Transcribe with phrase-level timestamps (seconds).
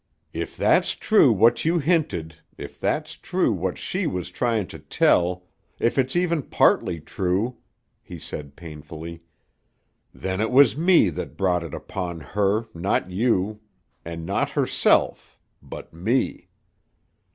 [0.33, 5.43] "If that's true what you hinted, if that's true what she was tryin' to tell,
[5.77, 7.57] if it's even partly true,"
[8.01, 9.21] he said painfully,
[10.11, 13.59] "then it was me that brought it upon her, not you
[14.03, 16.49] an' not herself, but me."